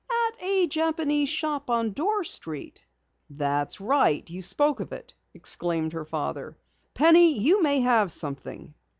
[0.29, 2.83] "At a Japanese Shop on Dorr Street."
[3.29, 6.57] "That's right, you spoke of it!" exclaimed her father.
[6.95, 8.73] "Penny, you may have something!"